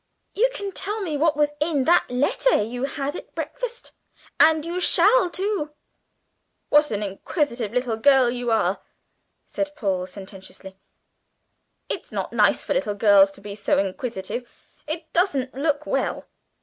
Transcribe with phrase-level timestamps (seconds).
[0.33, 3.91] "You can tell me what was in that letter you had at breakfast
[4.39, 5.73] and you shall too!"
[6.69, 8.81] "What an inquisitive little girl you are,"
[9.45, 10.75] said Paul sententiously.
[11.87, 14.49] "It's not nice for little girls to be so inquisitive
[14.87, 16.25] it doesn't look well."